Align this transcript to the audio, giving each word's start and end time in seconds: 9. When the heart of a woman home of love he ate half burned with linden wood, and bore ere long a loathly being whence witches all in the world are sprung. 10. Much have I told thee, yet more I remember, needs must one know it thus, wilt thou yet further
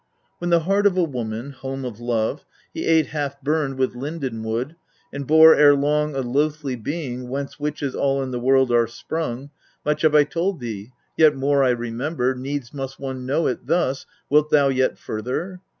9. 0.41 0.49
When 0.49 0.49
the 0.49 0.61
heart 0.61 0.87
of 0.87 0.97
a 0.97 1.03
woman 1.03 1.51
home 1.51 1.85
of 1.85 1.99
love 1.99 2.43
he 2.73 2.85
ate 2.87 3.05
half 3.05 3.39
burned 3.43 3.77
with 3.77 3.93
linden 3.95 4.41
wood, 4.43 4.75
and 5.13 5.27
bore 5.27 5.53
ere 5.53 5.75
long 5.75 6.15
a 6.15 6.21
loathly 6.21 6.75
being 6.75 7.29
whence 7.29 7.59
witches 7.59 7.93
all 7.93 8.23
in 8.23 8.31
the 8.31 8.39
world 8.39 8.71
are 8.71 8.87
sprung. 8.87 9.39
10. 9.41 9.49
Much 9.85 10.01
have 10.01 10.15
I 10.15 10.23
told 10.23 10.59
thee, 10.59 10.91
yet 11.17 11.35
more 11.35 11.63
I 11.63 11.69
remember, 11.69 12.33
needs 12.33 12.73
must 12.73 12.99
one 12.99 13.27
know 13.27 13.45
it 13.45 13.67
thus, 13.67 14.07
wilt 14.27 14.49
thou 14.49 14.69
yet 14.69 14.97
further 14.97 15.61